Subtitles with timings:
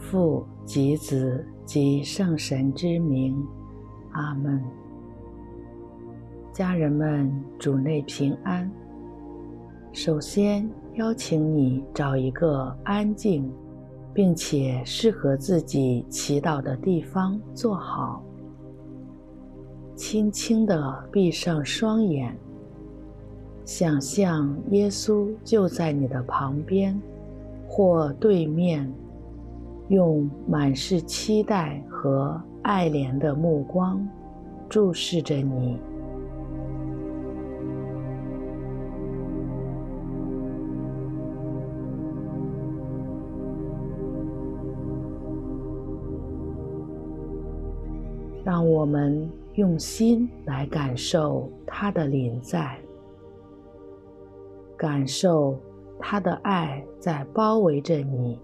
[0.00, 3.36] 父及子及圣神之名，
[4.12, 4.60] 阿门。
[6.52, 8.68] 家人们，主内平安。
[9.92, 13.48] 首先邀请你找一个安静，
[14.14, 18.22] 并且适合自己祈祷的地方坐好，
[19.94, 22.34] 轻轻地闭上双眼，
[23.64, 27.00] 想象耶稣就在你的旁边
[27.68, 28.92] 或对面。
[29.90, 34.00] 用满是期待和爱怜的目光
[34.68, 35.76] 注视着你，
[48.44, 52.78] 让我们用心来感受他的临在，
[54.76, 55.58] 感受
[55.98, 58.38] 他的爱在包围着你。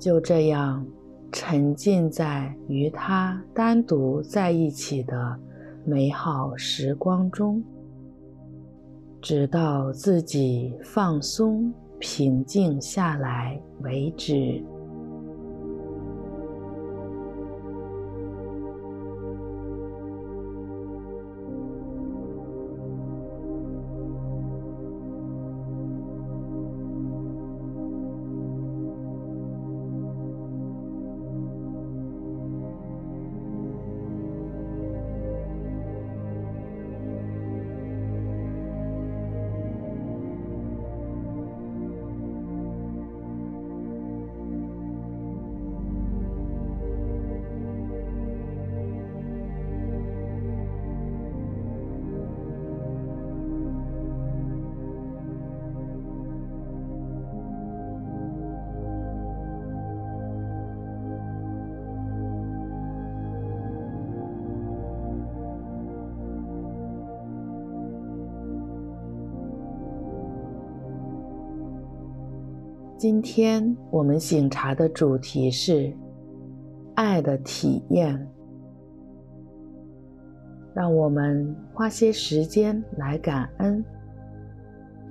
[0.00, 0.84] 就这样
[1.30, 5.38] 沉浸在与他单独在一起的
[5.84, 7.62] 美好时光中，
[9.20, 14.64] 直到自己放松、平静下来为止。
[73.00, 75.90] 今天我们醒茶的主题是
[76.96, 78.28] 爱的体验。
[80.74, 83.82] 让我们花些时间来感恩，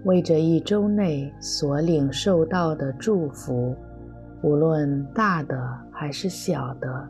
[0.06, 3.76] 为这一周内所领受到的祝福，
[4.44, 5.60] 无论大的
[5.92, 7.10] 还是小的，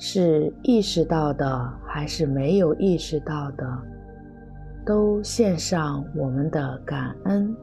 [0.00, 3.64] 是意识到的还是没有意识到的，
[4.84, 7.54] 都献上我们的感恩。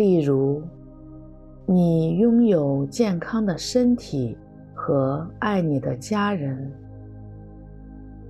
[0.00, 0.62] 例如，
[1.66, 4.34] 你拥有健康的身体
[4.72, 6.72] 和爱你的家人，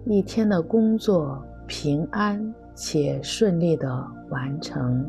[0.04, 3.88] 一天的工作平安且顺利的
[4.30, 5.08] 完成。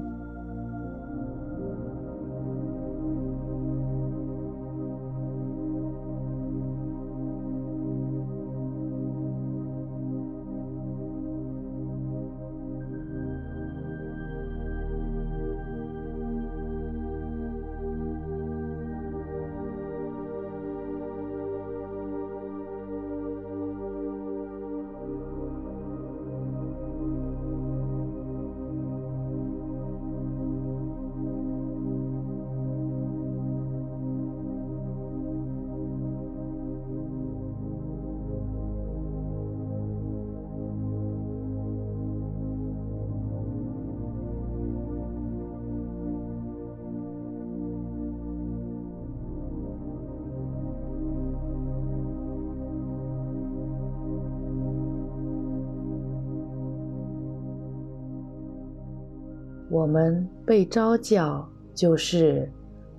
[59.71, 62.51] 我们被招教，就是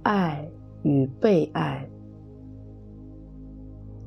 [0.05, 0.51] 爱
[0.83, 1.87] 与被爱。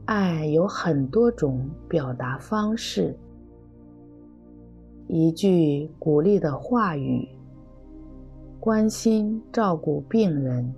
[0.06, 3.16] 爱有很多种表达方式，
[5.08, 7.30] 一句鼓励的话语，
[8.60, 10.74] 关心照顾病人，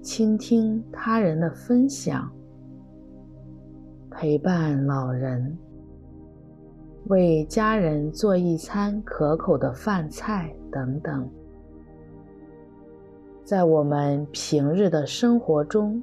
[0.00, 2.30] 倾听他人的分享，
[4.12, 5.58] 陪伴老人。
[7.06, 11.28] 为家人做一餐可口的饭菜等等，
[13.42, 16.00] 在我们平日的生活中，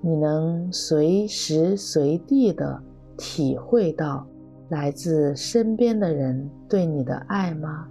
[0.00, 2.82] 你能随时随地的
[3.16, 4.26] 体会到
[4.68, 7.88] 来自身边的人对你的爱吗？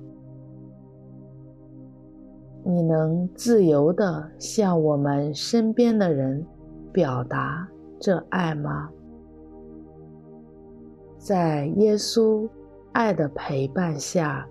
[2.63, 6.45] 你能自由的向我们身边的人
[6.91, 7.67] 表达
[7.99, 8.89] 这爱吗？
[11.23, 12.49] 在耶稣
[12.93, 14.43] 爱的陪伴下，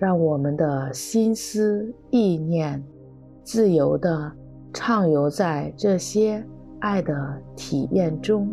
[0.00, 2.84] 让我们的心思意念
[3.44, 4.32] 自由地
[4.72, 6.44] 畅游在这些
[6.80, 8.52] 爱的体验中。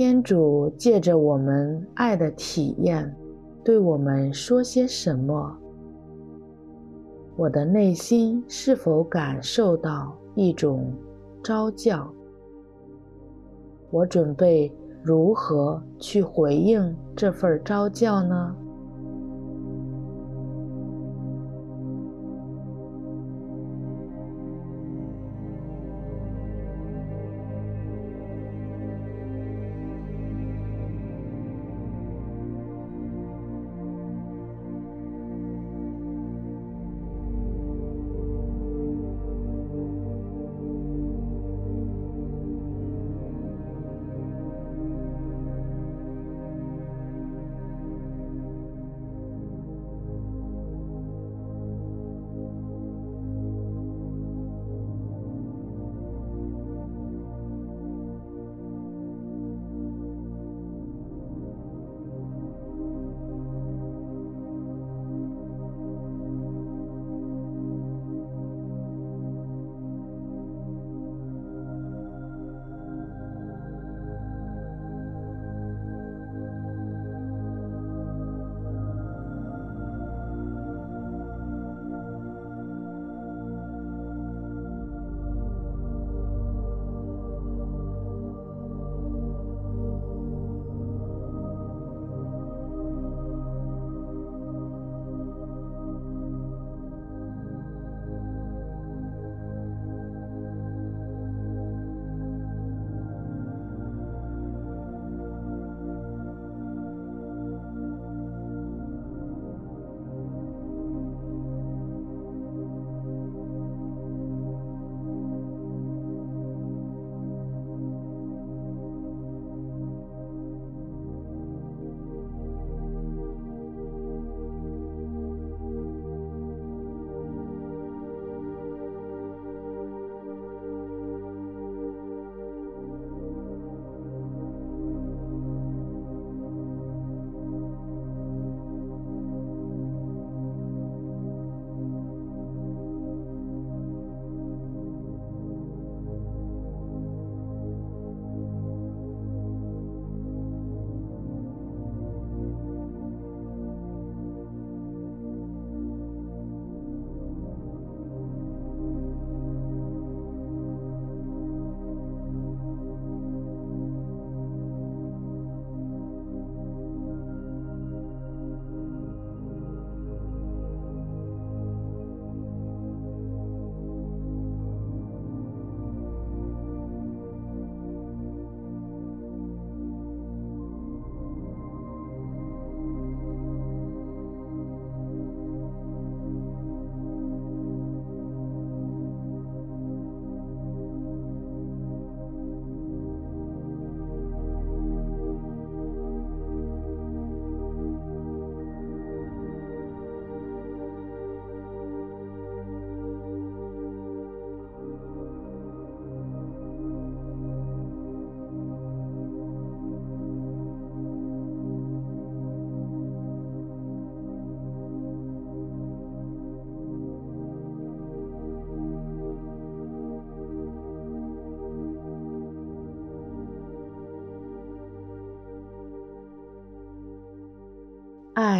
[0.00, 3.14] 天主借着我们爱的体验，
[3.62, 5.54] 对我们说些什么？
[7.36, 10.90] 我的内心是否感受到一种
[11.44, 12.10] 召叫？
[13.90, 18.56] 我准备如何去回应这份召叫呢？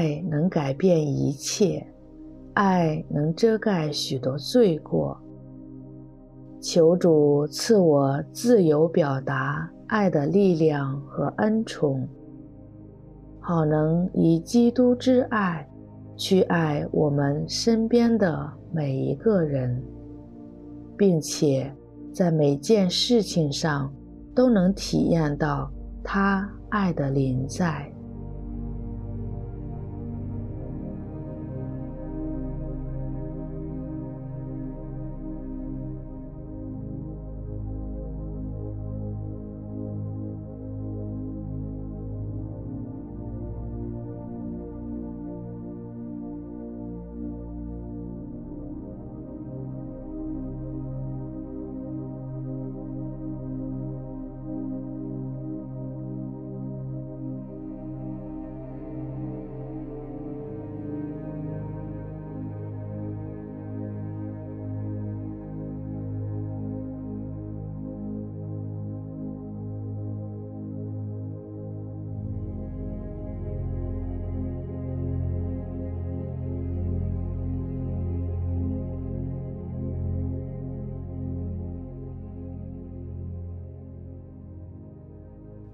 [0.01, 1.87] 爱能改变一切，
[2.55, 5.15] 爱能遮盖许多罪过。
[6.59, 12.09] 求主赐我自由表达爱的力量和恩宠，
[13.41, 15.69] 好能以基督之爱
[16.17, 19.83] 去爱我们身边的每一个人，
[20.97, 21.71] 并且
[22.11, 23.93] 在每件事情上
[24.35, 25.71] 都能体验到
[26.03, 27.93] 他爱的临在。